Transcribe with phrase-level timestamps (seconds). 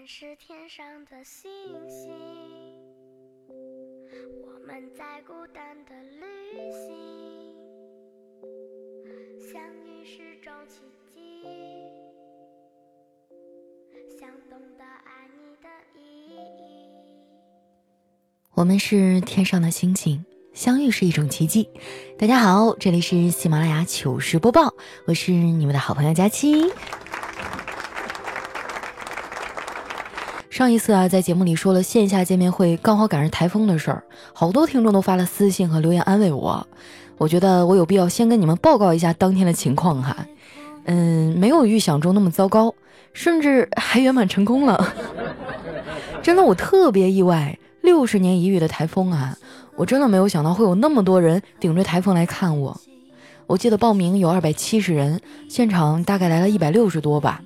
[0.00, 1.50] 们是天上的星
[1.86, 2.10] 星，
[4.42, 6.24] 我们在孤单的旅
[6.72, 6.88] 行，
[9.52, 10.80] 相遇是种奇
[11.12, 11.44] 迹，
[14.18, 16.88] 想懂得爱你的意义。
[18.54, 20.24] 我们是天上的星星，
[20.54, 21.68] 相遇是一种奇迹。
[22.18, 24.72] 大家好，这里是喜马拉雅糗事播报，
[25.06, 26.72] 我是你们的好朋友佳期。
[30.60, 36.68] 上一次啊，在节目里说了线下见面会刚好赶上台风的事儿，好多听众都发了私信和留言安慰我。
[37.16, 40.14] 我觉得我有必要先跟你们报告一下当天的情况哈。
[40.84, 42.74] 嗯，没有预想中那么糟糕，
[43.14, 44.92] 甚至还圆满成功了。
[46.20, 49.34] 真的，我特别意外，六十年一遇的台风啊，
[49.76, 52.78] 我真的没有想到会有那么多人顶着台风来看我。
[53.46, 57.40] 我记得报名有二百七十人，现场大概来了一百六十多吧。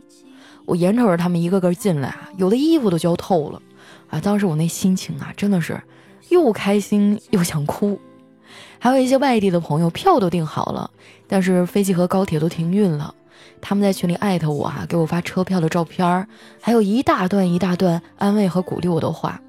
[0.66, 3.60] 我眼瞅着他们一个个进来啊，有的衣服都浇透了，
[4.08, 5.80] 啊，当时我那心情啊，真的是
[6.30, 7.98] 又开心又想哭。
[8.78, 10.90] 还有一些外地的朋友，票都订好了，
[11.26, 13.14] 但是飞机和高铁都停运了。
[13.60, 16.26] 他们在群里艾特我啊，给我发车票的照片，
[16.60, 19.40] 还有一大段一大段安慰和鼓励我的话。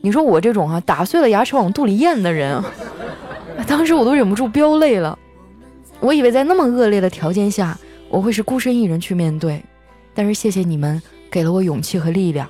[0.00, 2.62] 你说我这种啊，打碎了牙齿往肚里咽的人，
[3.66, 5.18] 当时我都忍不住飙泪了。
[6.00, 9.62] 我以为在那么恶劣的条件下，我会是孤身一人去面对。
[10.14, 12.48] 但是谢谢你们给了我勇气和力量，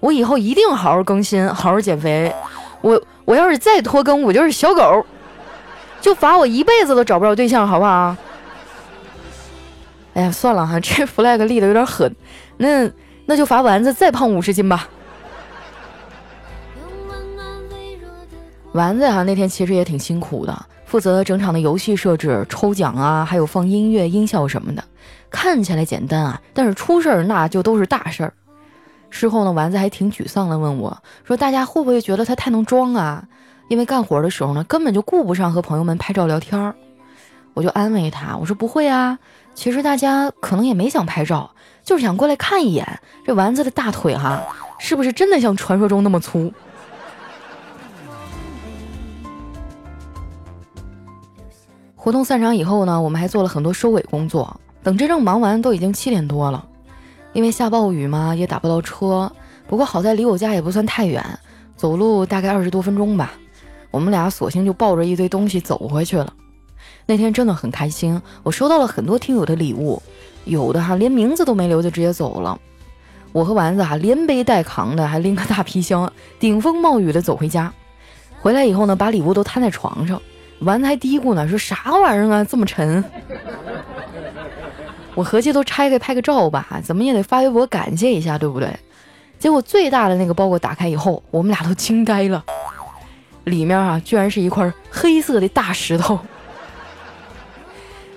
[0.00, 2.32] 我以后一定好好更新，好好减肥。
[2.80, 5.04] 我我要是再拖更，我就是小狗，
[6.00, 8.16] 就罚我一辈子都找不着对象，好不好？
[10.14, 12.14] 哎呀，算了哈，这 flag 立的有点狠，
[12.56, 12.90] 那
[13.24, 14.88] 那就罚丸子再胖五十斤吧。
[18.72, 24.82] 丸子哈那天其实也挺辛苦的，负责整场的游戏设置、抽奖啊，还有放音乐、音效什么的。
[25.32, 28.32] 看起来简单啊，但是出事儿那就都是大事儿。
[29.10, 33.26] 事后呢，丸子还挺沮丧的，问我说：“大家会不会觉得他太能装啊？
[33.68, 36.74] 因为干活的时候呢，根本就顾不上和朋友们拍照聊天儿。”
[37.54, 39.18] 我就安慰他，我说：“不会啊，
[39.54, 41.50] 其实大家可能也没想拍照，
[41.84, 44.40] 就是想过来看一眼这丸子的大腿哈，
[44.78, 46.52] 是不是真的像传说中那么粗？”
[51.94, 54.58] 活动散场以后呢，我们还做了很多收尾工作。
[54.82, 56.64] 等真正忙完，都已经七点多了。
[57.32, 59.30] 因为下暴雨嘛，也打不到车。
[59.68, 61.24] 不过好在离我家也不算太远，
[61.76, 63.32] 走路大概二十多分钟吧。
[63.90, 66.32] 我们俩索性就抱着一堆东西走回去了。
[67.06, 70.02] 那天真的很开心，我收到了很多听友的礼物，
[70.44, 72.58] 有的哈连名字都没留就直接走了。
[73.32, 77.72] 我和丸子哈连背带扛的，还拎个大皮箱，顶风冒雨的走回家。
[78.40, 80.20] 回来以后呢，把礼物都摊在床上，
[80.60, 83.02] 丸子还嘀咕呢，说啥玩意儿啊，这么沉。
[85.14, 88.68] 我合计都拆开拍个照吧，怎么也得发微博感谢一下，对不对？
[89.38, 92.44] 结果最大的那个包裹打开以后，我们俩都惊呆了，
[93.44, 96.18] 里面啊居然是一块黑色的大石头。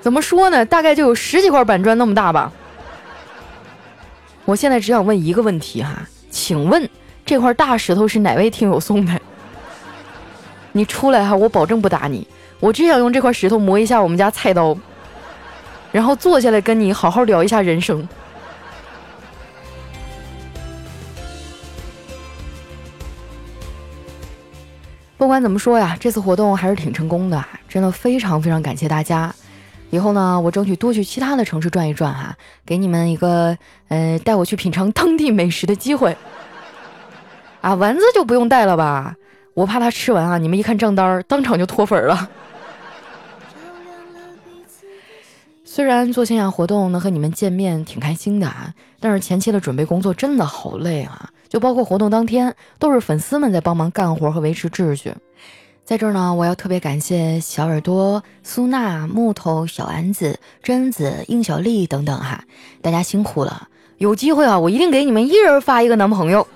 [0.01, 0.63] 怎么说呢？
[0.63, 2.51] 大概就有十几块板砖那么大吧。
[4.45, 6.87] 我现在只想问一个问题哈，请问
[7.25, 9.19] 这块大石头是哪位听友送的？
[10.71, 12.27] 你出来哈，我保证不打你。
[12.59, 14.77] 我只想用这块石头磨一下我们家菜刀。
[15.95, 18.05] 然后坐下来跟你好好聊一下人生。
[25.17, 29.33] 不管怎么说呀，这次活动还是挺成功的，真的非常非常感谢大家。
[29.89, 32.35] 以后呢，我争取多去其他的城市转一转哈，
[32.65, 33.57] 给你们一个
[33.87, 36.17] 呃带我去品尝当地美食的机会。
[37.61, 39.15] 啊，丸子就不用带了吧，
[39.53, 42.29] 我怕他吃完啊，你们一看账单，当场就脱粉了。
[45.75, 51.29] 虽然做线下活动能和你们见面挺开心的啊，但是前期的准备工作真的好累啊！
[51.49, 55.13] 就包括活动当天，都是粉丝们在帮忙干活和维持秩序。
[55.83, 62.45] 在这儿呢，我要特别感谢小耳朵、苏娜、木头、小丸子、贞子、应小丽等等哈，
[62.81, 63.67] 大家辛苦了！
[63.97, 66.47] 有机会啊，我一定给你们一人发一个男朋友。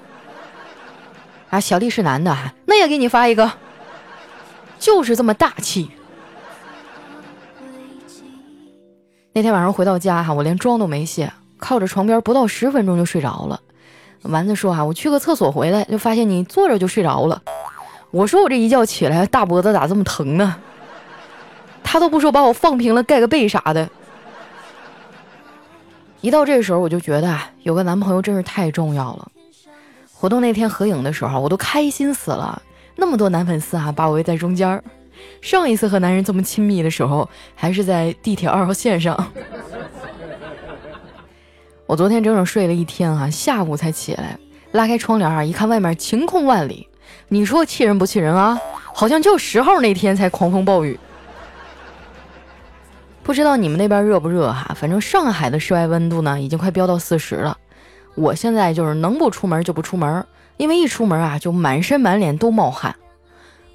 [1.49, 3.51] 啊，小丽是男的哈，那也给你发一个，
[4.79, 5.91] 就是这么大气。
[9.39, 13.57] 那天晚上回到家哈，我连妆都没卸，靠着床边不到十分钟就睡着了。
[14.23, 17.41] 丸子说哈，我去个厕所回来就发现你坐着就睡着了。
[18.11, 20.57] 我说我这一觉起来大脖子咋这么疼呢？
[21.81, 23.89] 他都不说把我放平了盖个被啥的。
[26.19, 29.31] 一到这时候我就觉得，有个男朋友真是太重要了。
[30.11, 32.61] 活动那天合影的时候，我都开心死了，
[32.97, 34.83] 那么多男粉丝啊，把我围在中间儿。
[35.41, 39.17] 上一次和男人这么亲密的时候，还是在地铁二号线上。
[41.85, 44.37] 我昨天整整睡了一天啊，下午才起来，
[44.73, 46.87] 拉开窗帘啊，一看外面晴空万里，
[47.29, 48.59] 你说气人不气人啊？
[48.93, 50.99] 好像就十号那天才狂风暴雨。
[53.23, 54.73] 不知道你们那边热不热哈？
[54.75, 57.57] 反正上海的室外温度呢，已经快飙到四十了。
[58.15, 60.25] 我现在就是能不出门就不出门，
[60.57, 62.95] 因为一出门啊，就满身满脸都冒汗。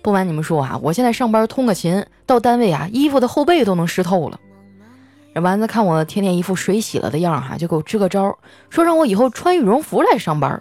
[0.05, 4.39] 不瞒你们说啊，我现在上班通个勤，到单位啊，衣服的后背都能湿透了。
[5.35, 8.37] 这丸子看我天天一副水洗了的样哈，就给我支个招，
[8.69, 10.61] 说让我以后穿羽绒服来上班。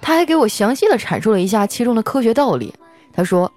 [0.00, 2.72] 他还给我详细的阐述了一下其中的科学道理。
[3.12, 3.52] 他说：“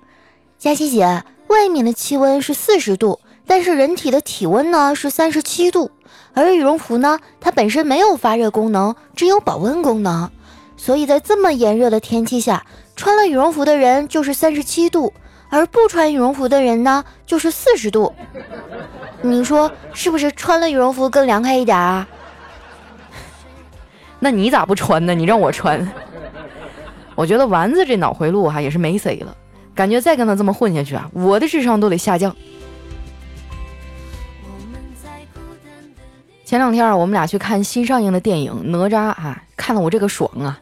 [0.59, 3.17] 佳琪姐，外面的气温是四十度。”
[3.47, 5.89] 但是人体的体温呢是三十七度，
[6.33, 10.29] 而羽绒服呢，它本身没有发热功能，只有保温功能，
[10.75, 12.65] 所以在这么炎热的天气下，
[13.01, 15.11] 穿了羽绒服的人就是三十七度，
[15.49, 18.13] 而不穿羽绒服的人呢就是四十度。
[19.23, 22.07] 你说是不是穿了羽绒服更凉快一点啊？
[24.21, 25.15] 那你咋不穿呢？
[25.15, 25.91] 你让我穿。
[27.15, 29.35] 我觉得丸子这脑回路哈也是没谁了，
[29.73, 32.35] 感觉再跟他这么混下去啊，我的智商都得下降。
[36.45, 40.59] 前两天，我们俩去看新上映的电影《哪吒》啊，看了我这个爽啊！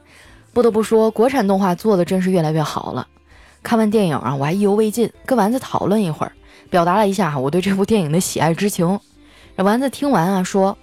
[0.54, 3.08] 不得不说，国产动画做的真是越来越好了。
[3.62, 6.32] 看完电影啊，我还意犹未尽，跟丸子讨论一会儿，
[6.70, 9.00] 表达了一下我对这部电影的喜爱之情。
[9.58, 10.78] 丸子听完啊，说：“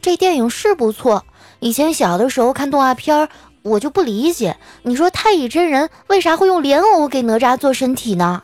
[0.00, 1.24] 这电影是不错。
[1.58, 3.28] 以前小的时候看动画片，
[3.62, 8.42] 我就不理解，你说太乙真人为啥会用莲藕给哪吒做身体呢？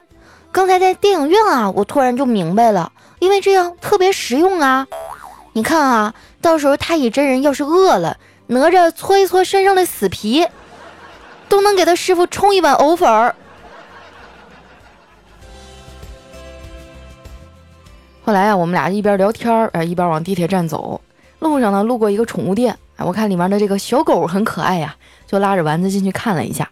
[0.51, 4.87] 刚才在电影院啊，我突然就明白了，因为这样特别实用啊。”
[5.55, 8.19] 你看啊，到时候太乙真人要是饿了，
[8.49, 10.47] 哪吒搓一搓身上的死皮，
[11.49, 13.35] 都能给他师傅冲一碗藕粉儿。
[18.25, 21.01] 后来啊，我们俩一边聊天儿，哎，一边往地铁站走。
[21.39, 24.97] 路上呢，路过一个宠物店，我看里面的这个小狗很可爱呀，
[25.27, 26.69] 就拉着丸子进去看了一下。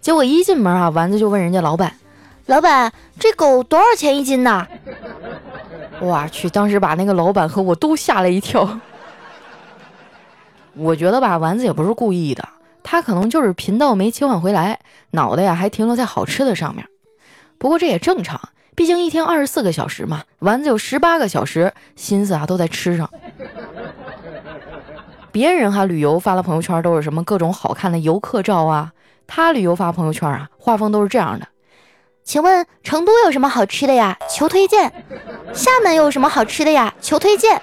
[0.00, 1.94] 结果一进门啊，丸子就问人家老板
[2.46, 4.66] ：“老板，这狗多少钱一斤呢？”
[6.00, 6.50] 我去！
[6.50, 8.78] 当时把那个老板和我都吓了一跳。
[10.74, 12.48] 我觉得吧，丸子也不是故意的，
[12.82, 14.80] 他可能就是频道没切换回来，
[15.10, 16.86] 脑袋呀还停留在好吃的上面。
[17.58, 18.40] 不过这也正常，
[18.74, 23.10] 毕竟一天二十四个小时嘛，丸子有十八个小时心思啊都在吃上。
[25.30, 28.92] 别人哈旅游发了朋友圈都是什么各种好看的游客照啊，
[29.26, 31.46] 他旅游发朋友圈啊，画风都是这样的。
[32.24, 34.18] 请问成都有什么好吃的呀？
[34.30, 34.92] 求推荐。
[35.52, 36.94] 厦门有什么好吃的呀？
[37.00, 37.60] 求推荐。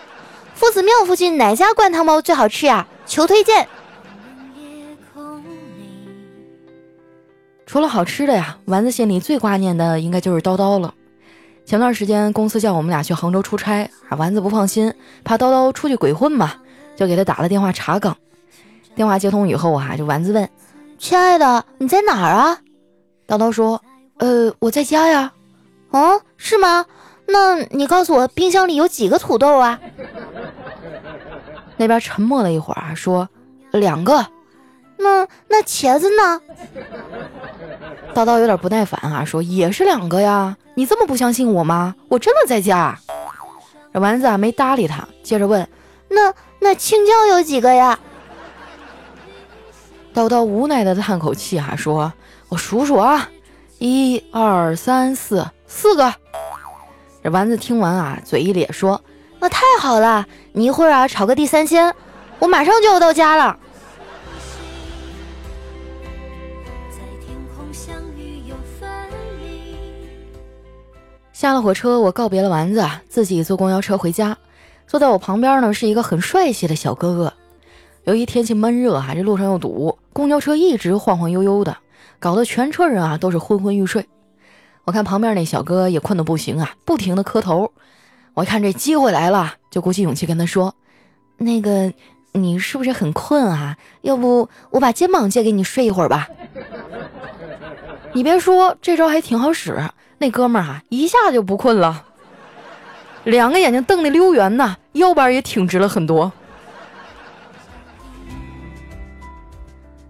[0.53, 2.87] 夫子庙附近哪家灌汤包最好吃呀？
[3.05, 3.67] 求推荐。
[7.65, 10.93] 除了好吃的呀，丸子心里最挂念的应该就是叨叨了。
[11.65, 16.53] 前段时间公司叫我们俩去杭州出差，啊，丸子不放心，怕叨叨出去鬼混嘛，
[16.95, 18.15] 就给他打了电话查岗。
[18.93, 20.47] 电话接通以后啊，就丸子问
[20.99, 22.59] ：“亲爱的，你在哪儿啊？”
[23.27, 23.81] 叨叨说。
[24.17, 25.33] 呃，我在家呀。
[25.89, 26.85] 哦，是吗？
[27.25, 29.77] 那你告诉我，冰箱里有几个土豆啊？
[31.75, 33.27] 那边沉默了一会儿啊，说
[33.71, 34.25] 两个。
[34.97, 36.39] 那那茄子呢？
[38.15, 40.55] 叨叨有点不耐烦啊，说也是两个呀。
[40.75, 41.93] 你这么不相信我吗？
[42.07, 42.97] 我真的在家。
[43.93, 45.67] 这丸子啊没搭理他，接着问：
[46.07, 47.99] 那那青椒有几个呀？
[50.13, 52.13] 叨叨无奈的叹口气啊，说：
[52.47, 53.29] 我数数啊。
[53.79, 56.13] 一二三四，四个。
[57.21, 59.01] 这丸子听完啊，嘴一咧说
[59.41, 61.93] ：“那太好了，你一会儿啊炒个地三鲜，
[62.39, 63.57] 我马上就要到家了。”
[71.35, 74.37] 下了火车，我告别了丸子，自己坐公交车回家。
[74.87, 77.33] 坐在我旁边呢是一个很帅气的小哥哥。
[78.05, 81.75] 由于天气闷热啊，这路上又堵，公交车一直晃晃悠悠的。
[82.19, 84.07] 搞得全车人啊都是昏昏欲睡，
[84.85, 87.69] 我看旁边那小哥也困得不行啊，不停的磕头。
[88.33, 90.73] 我一看这机会来了，就鼓起勇气跟他说
[91.35, 91.91] ：“那个，
[92.31, 93.75] 你是不是很困啊？
[94.03, 96.29] 要不我把肩膀借给你睡一会儿吧？”
[98.15, 99.77] 你别说，这招还挺好使。
[100.17, 102.03] 那哥们儿啊，一下就不困了，
[103.23, 106.31] 两个眼睛瞪得溜圆呐，腰板也挺直了很多。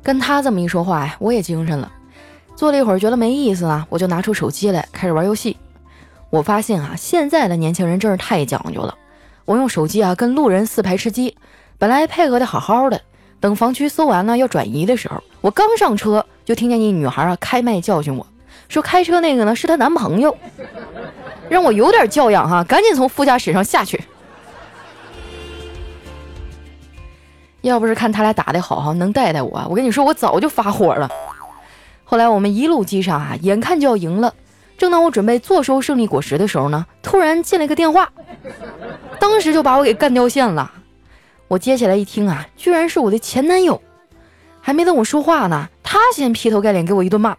[0.03, 1.91] 跟他这么一说话呀，我也精神了。
[2.55, 5.57] 坐了一会儿，觉得没意思啊，我就拿出手机来开始玩游戏。
[6.29, 8.95] 我发现啊，现在的年轻人真是太讲究了。
[9.45, 11.35] 我用手机啊跟路人四排吃鸡，
[11.77, 13.01] 本来配合的好好的，
[13.39, 18.25] 等房区搜完了要转移的时候，我刚上车就听见一女孩啊开麦教训我
[18.67, 20.35] 说开车那个呢是她男朋友，
[21.49, 24.03] 让我有点教养哈，赶紧从副驾驶上下去。
[27.61, 31.09] 要不是看他俩打的好哈，能带带我，我跟你说，我早就发火了。
[32.03, 34.33] 后来我们一路击杀啊，眼看就要赢了。
[34.77, 38.11] 正当我准备坐收胜利果实的时候呢，突然进来个电话，
[39.19, 40.71] 当时就把我给干掉线了。
[41.47, 43.81] 我接起来一听啊，居然是我的前男友。
[44.61, 47.35] 还没等我说话呢，他先劈头盖脸给我一顿骂。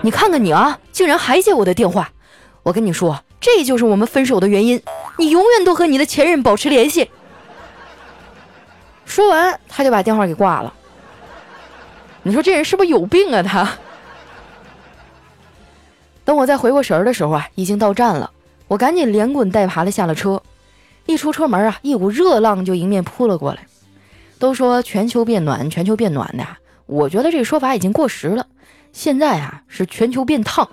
[0.00, 2.10] 你看看你啊，竟然还接我的电话！
[2.62, 4.80] 我跟你说，这就是我们分手的原因。
[5.18, 7.10] 你永远都和你的前任保持联系。
[9.04, 10.72] 说完，他就把电话给挂了。
[12.22, 13.42] 你说这人是不是有病啊？
[13.42, 13.68] 他。
[16.24, 18.30] 等我再回过神儿的时候啊，已经到站了。
[18.68, 20.40] 我赶紧连滚带爬的下了车，
[21.06, 23.66] 一出车门啊，一股热浪就迎面扑了过来。
[24.38, 26.46] 都说全球变暖，全球变暖的，
[26.86, 28.46] 我觉得这个说法已经过时了。
[28.98, 30.68] 现在啊，是全球变烫。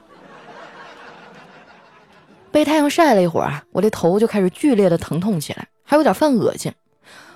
[2.52, 6.74] 被太阳晒了一会儿啊，我的头就开始剧烈的疼痛起来，还有点犯恶心。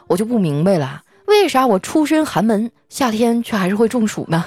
[0.07, 4.45] 我就不明白了，为啥我出身寒门，夏天却还是会中暑呢？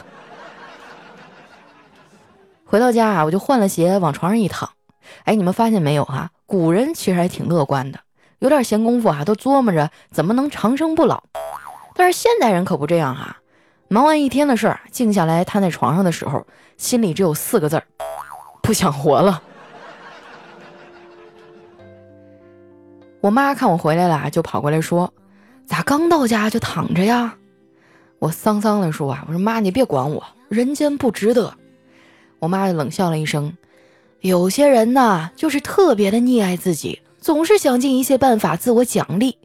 [2.65, 4.69] 回到家啊，我就换了鞋，往床上一躺。
[5.23, 6.33] 哎，你们发现没有哈？
[6.47, 8.01] 古人其实还挺乐观的，
[8.41, 11.23] 有点闲工夫啊，都琢磨着怎么能长生不老。
[11.95, 13.37] 但是现代人可不这样哈，
[13.93, 16.47] 忙完一天的事儿，静下来瘫在床上的时候，
[16.79, 17.85] 心里只有四个字儿：
[18.63, 19.43] 不想活了。
[23.21, 25.13] 我妈看我回来了，就跑过来说
[25.69, 27.37] ：“咋刚到家就躺着呀？”
[28.19, 31.53] 我丧丧的说：“啊，我说妈，你别管我，人间不值得。”
[32.41, 33.59] 我妈就冷笑了一声
[34.21, 39.37] ：“有些人呐，就是特别的溺爱自己，总是想尽一切办法自我奖励。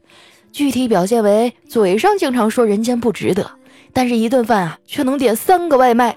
[0.54, 3.52] 具体表现为嘴上经常说人间不值得，
[3.94, 6.16] 但是一顿饭啊却能点三个外卖。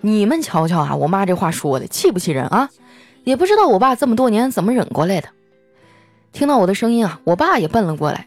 [0.00, 2.68] 你们瞧瞧啊，我妈这话说的气不气人啊？
[3.24, 5.28] 也不知道我爸这么多年怎么忍过来的。
[6.32, 8.26] 听到我的声音啊，我爸也奔了过来。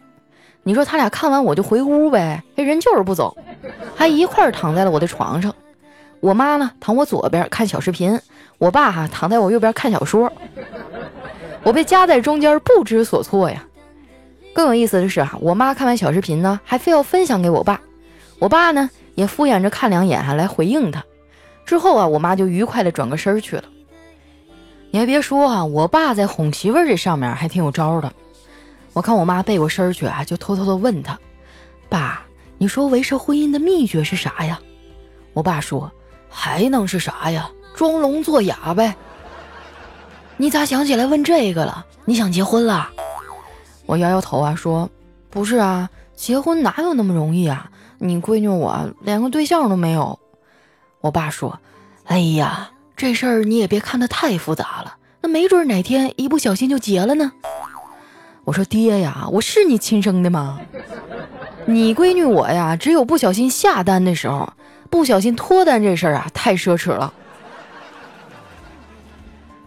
[0.63, 3.38] 你说他俩看完我就回屋呗，这人就是不走，
[3.96, 5.53] 还一块躺在了我的床上。”
[6.22, 8.20] 我妈呢，躺我左边看小视频，
[8.58, 10.32] 我爸哈躺在我右边看小说，
[11.62, 13.63] 我被夹在中间，不知所措呀。
[14.55, 17.81] 更有意思的是啊，我妈看完小视频呢，还非要分享给我爸，
[18.39, 21.03] 我爸呢也敷衍着看两眼，还来回应他。
[21.65, 23.65] 之后啊，我妈就愉快的转个身去了。
[24.91, 28.13] 你还别说啊，我爸在哄媳妇这上面还挺有招的。
[28.93, 31.19] 我看我妈背过身去啊，就偷偷的问他
[31.89, 32.25] ：“爸，
[32.57, 34.59] 你说维持婚姻的秘诀是啥呀？”
[35.33, 35.91] 我爸说。
[36.38, 37.50] 还能是啥呀？
[37.77, 38.93] 装聋作哑呗。
[40.35, 41.85] 你咋想起来问这个了？
[42.03, 42.89] 你想结婚了？
[43.85, 44.89] 我摇摇头啊，说
[45.29, 47.69] 不是啊，结婚哪有那么容易啊？
[47.99, 50.19] 你闺女我连个对象都没有。
[51.01, 51.59] 我爸说，
[52.05, 57.31] 哎呀，这事儿你也别看得太复杂了，那没准哪天一不小心就结了呢。
[58.43, 60.59] 我说爹呀，我是你亲生的吗？
[61.65, 64.51] 你闺女我呀，只有不小心下单的时候。
[64.87, 67.11] 不小心脱单这事儿啊，太奢侈了。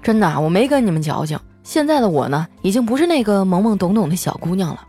[0.02, 1.38] 真的，我没跟你们矫情。
[1.62, 4.84] 现在的我呢，已经不是那个懵懵懂懂的小姑娘了。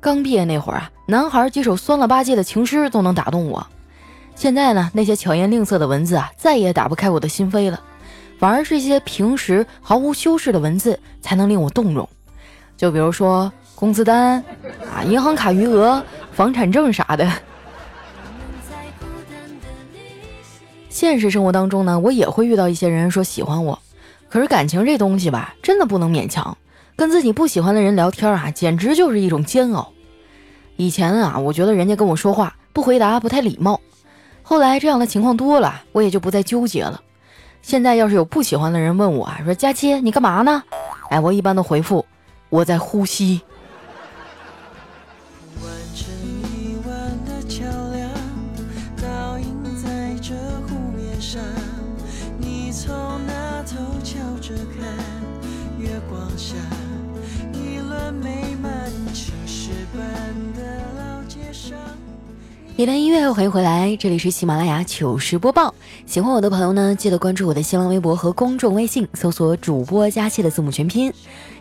[0.00, 3.66] 刚毕业那会儿啊，男孩几首酸了吧唧的情诗都能打动我。
[4.34, 7.80] 现在呢，那些巧言令色的文字啊，再也打不开我的心扉了。
[8.38, 12.08] 反而是一些平时毫无修饰的文字，才能令我动容。
[12.76, 14.42] 就比如说工资单
[14.94, 16.00] 啊、银行卡余额、
[16.30, 17.28] 房产证啥的。
[20.88, 23.76] 现实生活当中呢，我也会遇到一些人说喜欢我，
[24.28, 26.56] 可是感情这东西吧，真的不能勉强。
[26.96, 29.92] 跟自己不喜欢的人聊天啊，简直就是一种煎熬。
[30.76, 33.80] 以前啊，我觉得人家跟我说话不回答不太礼貌，
[34.42, 37.00] 后来这样的情况多了，我也就不再纠结了。
[37.62, 40.62] 现在要是有不喜欢的人问我啊，说佳期你干嘛呢？
[41.10, 42.04] 哎，我一般都回复
[42.48, 43.40] 我在呼吸。
[62.78, 65.74] 一段音乐，欢迎回来，这里是喜马拉雅糗事播报。
[66.06, 71.12] 喜欢我的朋友呢，记得关注我的新浪微博和公众微信，搜索“主播佳期”的字母全拼。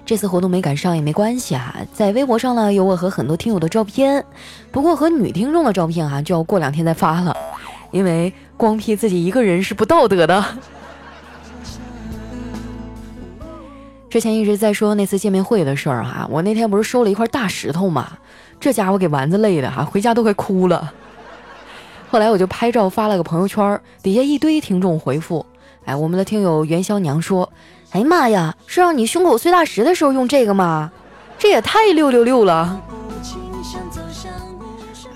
[0.05, 4.23] 这次活动没赶上也没关系啊，在微博上呢有我和很多听友的照片，
[4.71, 7.35] 不过和女听众的照片啊就要过两天再发了，
[7.89, 10.45] 因为光 P 自己一个人是不道德的。
[14.07, 18.19] 之前一直在说那次见面会的事儿哈，我那天不是收了一块大石头嘛，
[18.59, 20.93] 这家伙给丸子累的哈，回家都快哭了。
[22.09, 25.45] 后来我就拍照发了个朋友圈，底下一堆听众回复，
[25.85, 27.51] 哎，我们的听友元宵娘说，
[27.91, 30.91] 哎妈呀，是让你胸口碎大石的时候用这个吗？
[31.37, 32.81] 这也太六六六了。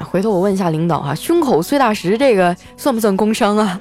[0.04, 3.80] 回头我问一下领导哈，胸口碎大石这个算不算工伤啊？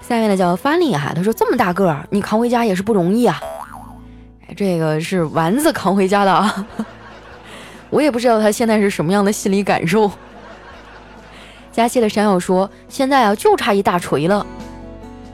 [0.00, 3.38] 下面的叫发力哈，他说这么大个儿，你扛回家也是不容易啊。
[4.56, 6.66] 这个是丸子扛回家的啊，
[7.90, 10.10] 我也不知道他现在是什么样的心理感受。
[11.72, 14.44] 佳期的山药说，现在啊就差一大锤了。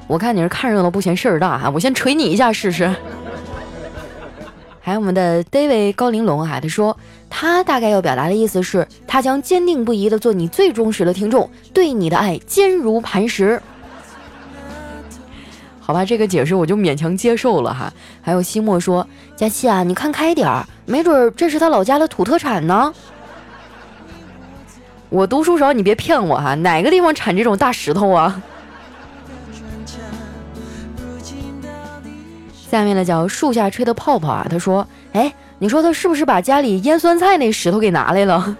[0.06, 2.94] 我看你是看热闹不嫌事儿大哈，我先锤你一下试试。
[4.80, 6.94] 还有我们的 David 高玲珑啊，他说
[7.30, 13.62] 他大概要表达的意思是，他将坚定不移的做你最忠实的听众，对你的爱坚如磐石。
[15.80, 17.90] 好吧，这个解释我就勉强接受了哈。
[18.20, 22.92] 还有西莫说，佳期啊，你看开点儿，没准这是他老家的土特产呢。
[25.10, 28.42] 我读书少，你别骗我哈，哪个地方产这种大石头啊？
[32.68, 34.84] 下面的叫树下吹的泡泡啊，他说
[35.14, 38.56] ：“哎，你说他是不是把家里腌酸菜那石头给拿来了？”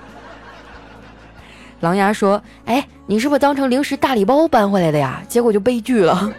[1.80, 5.20] 狼牙说：“哎，你是不是当成零食大礼包搬回来的呀？
[5.26, 6.32] 结果就悲剧了。”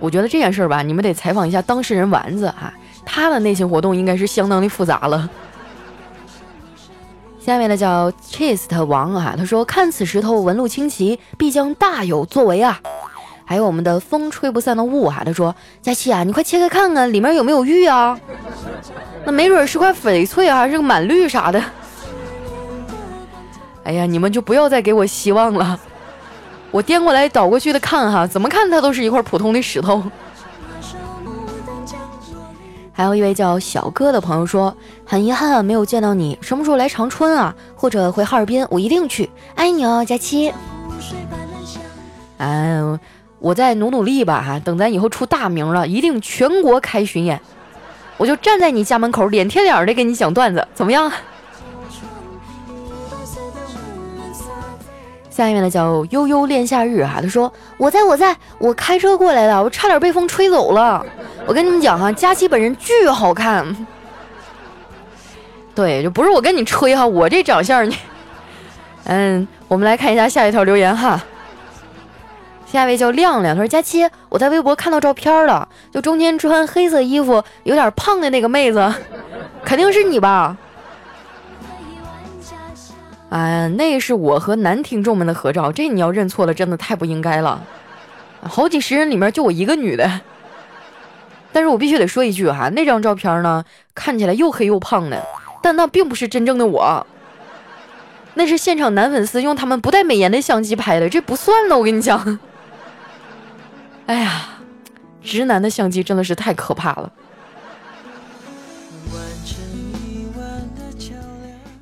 [0.00, 5.30] 我觉得这件事儿吧，你们得采访一下当事人丸子啊，他的内心活动应该是相当的复杂了。
[7.40, 12.78] 下面的叫 Chase 王啊，他说：“看此石头纹路清奇，必将大有作为啊。”
[13.44, 18.16] 还有我们的风吹不散的雾哈，他说：“佳琪啊，你快切开看看，里面有没有玉啊？
[19.24, 21.60] 那没准是块翡翠啊，还是个满绿啥的。”
[23.82, 25.80] 哎呀，你们就不要再给我希望了。
[26.70, 30.00] 我颠过来倒过去的看哈，怎么看它都是一块普通的石头。
[33.00, 34.76] 还有一位叫小哥的朋友说
[35.08, 37.54] ：“很遗憾没有见到你，什么时候来长春啊？
[37.74, 39.30] 或者回哈尔滨，我一定去。
[39.54, 40.52] 爱你哦，佳期。”
[42.36, 42.78] 哎。
[43.38, 47.40] 我再努努力吧，哈，等咱以后出大名了，一定全国开巡演，
[48.18, 51.10] 我就站在你家门口，脸贴脸的给你讲段子，怎么样？
[55.30, 61.06] 下面的叫悠悠恋夏日哈，他说我在我在我开车过来的，我差点被风吹走了。
[61.50, 63.76] 我跟你们讲哈，佳琪本人巨好看，
[65.74, 67.96] 对，就不是我跟你吹哈，我这长相你，
[69.02, 71.20] 嗯，我们来看一下下一条留言哈。
[72.66, 78.94] 下一位叫亮亮，他说：“佳期，我在微博看到照片了，就中间穿黑色衣服、有点胖的那个妹子，
[79.64, 80.56] 肯定是你吧？”
[83.30, 87.60] 哎，那是我和男听众们的合照，这你要认错了，真的太不应该了。
[88.40, 90.08] 好几十人里面就我一个女的，
[91.52, 95.22] 但是我必须得说一句哈，那张照片呢，看起来又黑又胖的，
[95.62, 97.06] 但那并不是真正的我，
[98.34, 102.38] 那是现场男粉丝用他们不带美颜的相机拍的，这不算了，我跟你讲。
[104.06, 104.48] 哎呀，
[105.22, 107.12] 直男的相机真的是太可怕了。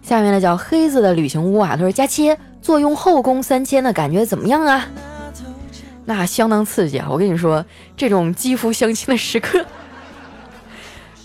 [0.02, 4.88] 下面呢叫黑子的旅行屋啊，他说：“佳期坐拥后宫三千的感觉怎么样啊？”
[6.09, 7.07] 那相当刺激啊！
[7.11, 7.62] 我跟你说，
[7.94, 9.62] 这种肌肤相亲的时刻，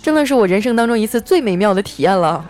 [0.01, 2.43] 真的是我人生当中一次最美妙的体验了。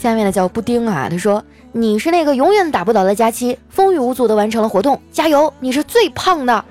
[0.00, 1.44] 下面呢叫布丁啊，他说。
[1.72, 5.52] 你是那个永远打不倒的佳期，风雨无阻的完成了活动，加油！
[5.60, 6.64] 你是最胖的。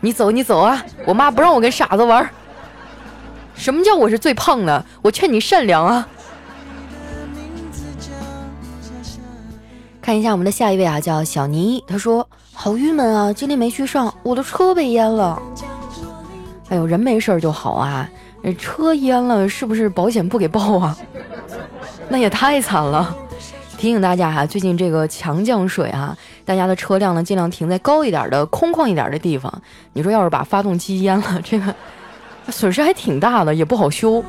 [0.00, 0.84] 你走，你走啊！
[1.06, 2.28] 我妈不让我跟傻子玩。
[3.54, 4.84] 什么叫我是最胖的？
[5.02, 6.08] 我劝你善良啊！
[10.08, 15.38] 看一下我们的下一位啊，叫小倪，他说好郁闷啊，今天没去上，我的车被淹了。
[16.70, 18.08] 哎呦，人没事儿就好啊，
[18.56, 20.96] 车淹了是不是保险不给报啊？
[22.08, 23.14] 那也太惨了。
[23.76, 29.52] 提醒大家哈，最近这个强降水啊，大家的车辆呢尽量停在高一点的、空旷一点的地方。
[29.92, 31.74] 你说要是把发动机淹了，这个
[32.48, 34.24] 损失还挺大的，也不好修。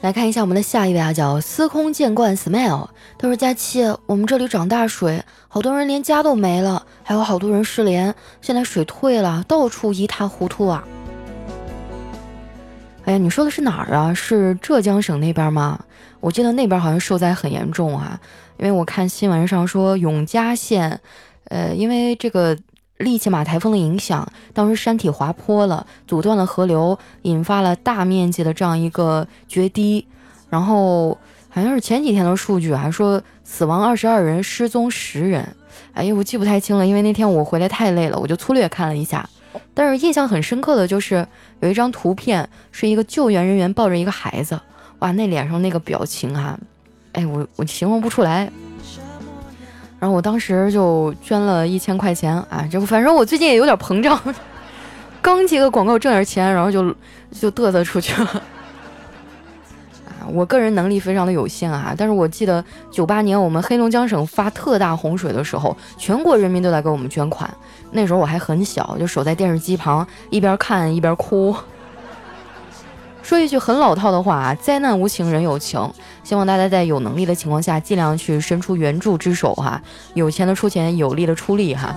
[0.00, 2.88] 来看一下我们的下一位啊，叫司空见惯 Smile。
[3.18, 8.14] 他说：“佳期，我们这里涨大水，好多人连家都没了，还有好多人失联。
[8.40, 10.82] 现在水退了，到处一塌糊涂啊。”
[13.04, 14.14] 哎呀，你说的是哪儿啊？
[14.14, 15.78] 是浙江省那边吗？
[16.20, 18.18] 我记得那边好像受灾很严重啊，
[18.56, 20.98] 因为我看新闻上说永嘉县，
[21.50, 22.56] 呃，因为这个
[23.00, 30.06] 利奇马台风的影响，当时山体滑坡了，阻断了河流，引发了大面积的这样一个决堤，
[30.50, 31.16] 然后
[31.48, 35.56] 好像是前几天的数据还说死亡二十二人，失踪十人。
[35.94, 39.28] 哎呀，我记不太清了，因为那天我回来太累了，我就粗略看了一下。
[39.72, 41.26] 但是印象很深刻的就是
[41.60, 44.60] 有一张图片，是一个救援人员抱着一个孩子，
[44.98, 46.58] 哇，那脸上那个表情啊，
[47.12, 48.50] 哎，我我形容不出来。
[50.00, 54.18] 然后我当时就捐了一千块钱啊，这不，反正我最近也有点膨胀，
[55.22, 56.92] 刚接个广告挣点钱，然后就
[57.30, 58.42] 就嘚瑟出去了。
[60.08, 67.48] 啊，我个人能力非常的有限啊，但是我记得九八年我们黑龙江省发特大洪水的时候，全国人民都在给我们捐款。
[67.92, 71.54] 那时候我还很小，就守在电视机旁，一边看一边哭。
[73.22, 75.90] 说一句很老套的话啊，灾难无情人有情，
[76.24, 79.80] 希望大家在有能力的情况下，尽量去伸出援助之手哈。
[80.14, 81.94] 有钱的出钱，有力的出力哈。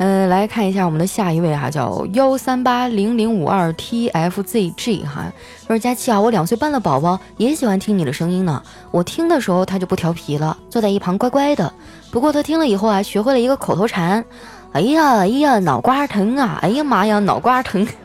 [0.00, 5.32] 嗯，来看一下我们的下一位哈，叫幺三八零零五二 tfzg 哈，
[5.66, 8.62] 说佳琪啊，我两岁半的宝宝也喜欢听你的声音呢。
[8.92, 11.72] 我听的时候他就不调皮了，坐在一旁乖乖的。
[12.12, 14.24] 不过他听了以后啊，学会了一个口头禅，
[14.72, 16.58] 哎呀哎呀，脑瓜疼啊！
[16.62, 17.86] 哎呀妈呀，脑瓜疼！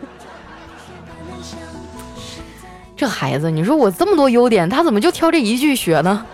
[2.95, 6.26] 这孩子，你说我这么多优点，他怎么就挑这一句学呢？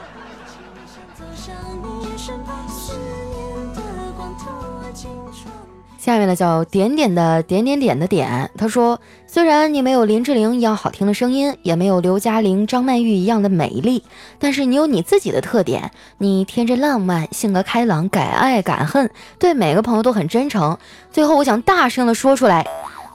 [6.00, 14.02] 下面呢叫点点的点点点的点，他说：“虽然你没有林志玲一样好听的声音，也没有刘嘉玲、张曼玉一样的美丽，
[14.40, 15.92] 但是你有你自己的特点。
[16.18, 20.78] 你天真浪漫，性格开朗，敢爱敢恨，对每个朋友都很真诚。
[21.12, 22.66] 最后，我想大声的说出来，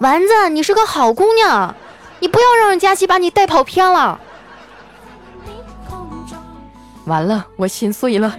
[0.00, 1.74] 丸子，你是个好姑娘，
[2.20, 4.20] 你不要让佳琪把你带跑偏了。
[7.06, 8.36] 完了，我心碎了。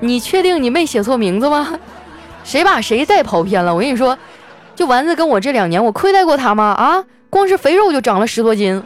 [0.00, 1.78] 你确定你没写错名字吗？”
[2.44, 3.74] 谁把谁带跑偏了？
[3.74, 4.18] 我跟你说，
[4.74, 6.64] 就丸子跟我这两年，我亏待过他吗？
[6.64, 8.82] 啊，光是肥肉就长了十多斤，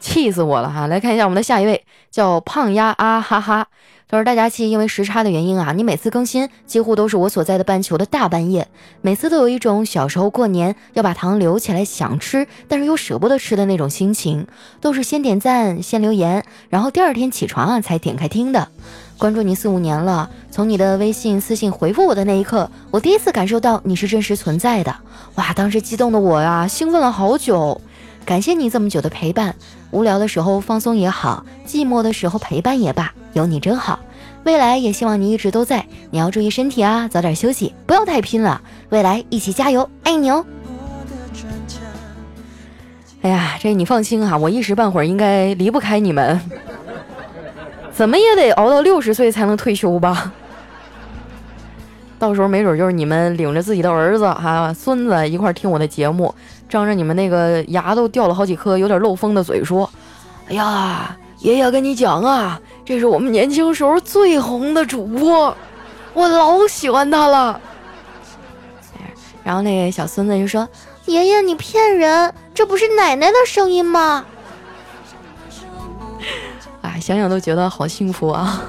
[0.00, 0.86] 气死我了哈！
[0.86, 3.66] 来看一下我们的下一位，叫胖丫啊哈哈。
[4.06, 8.68] 他说：“大家气，因为时差的原因啊，你每次更新几乎都是我所在的半球的大半夜，
[9.00, 14.46] 每次都有一种小时候过年要把糖留起来想吃，但是又舍不得吃的那种心情，
[14.80, 18.68] 都是先点赞，先留言，然后第二天起床啊才点开听的。
[19.16, 24.94] 关注你四五年了，从你的微信私信回复我的那一刻，我第一次感受到你是真实存在的。
[25.36, 27.80] 哇，当时激动的我呀，兴奋了好久。
[28.24, 29.54] 感谢你这么久的陪伴，
[29.90, 33.98] 无聊的时候放松也好，寂寞的时候陪伴也罢。”有你真好，
[34.44, 35.84] 未来也希望你一直都在。
[36.10, 38.60] 你要注意身体啊，早点休息，不要太拼了。
[38.90, 40.44] 未来一起加油，爱你哦！
[43.22, 46.40] 哎呀，这你放心啊，我一时半会儿应该离不开你们，
[47.94, 50.32] 怎么也得熬到六十岁才能退休吧？
[52.18, 56.34] 到时候没准就是你们领着自己的儿子哈、孙子一块听我的节目，
[56.68, 59.88] 张着你们那个牙都掉了好几颗、有点漏风的嘴说
[60.50, 65.54] ：“哎呀。”爷爷跟你讲啊，这是我们年轻时候最红的主播，
[66.14, 67.60] 我老喜欢他了。
[69.42, 70.66] 然后那个小孙子就说
[71.04, 74.24] ：“爷爷，你骗人，这不是奶奶的声音吗？”
[77.04, 78.64] 想想都觉得好幸福啊。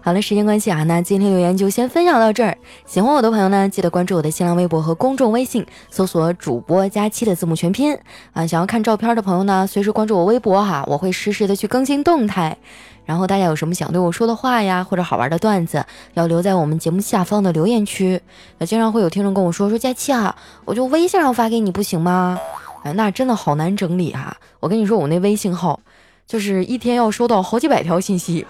[0.00, 2.56] 好了，时间关系啊，那今天留言就先分享到这儿。
[2.86, 7.98] 喜欢我的朋友呢，记得关注我的新浪微博和公众微信，搜索“主播佳期”的字母全拼
[8.34, 8.46] 啊。
[8.46, 12.56] 想要看照片的朋友呢，随时关注我微博哈，我会实时的去更新动态。
[13.04, 18.20] 然后大家有什么想对我说的话呀，或者好玩的段子，要留在我们节目下方的留言区。
[18.58, 22.38] 那经常会有听众跟我说说佳期啊，我就微信上发给你不行吗？
[22.84, 24.36] 哎，那真的好难整理哈。
[24.60, 25.80] 我跟你说，我那微信号
[26.26, 28.46] 就是一天要收到好几百条信息。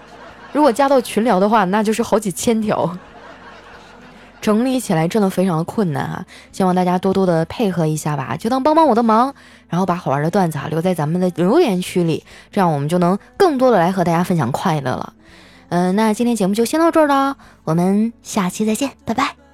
[0.53, 2.97] 如果加到群聊的话，那就是好几千条，
[4.39, 6.25] 整理起来真的非常的困难啊！
[6.51, 9.33] 希望大家多多的配合一下吧，就当帮帮我的忙，
[9.67, 15.13] 然后把好玩的段子啊留在咱们的留言区里，这样我们就能更多的来和大家分享快乐了。
[15.69, 19.44] 嗯，那今天节目就先到这儿了，我们下期再见，拜拜。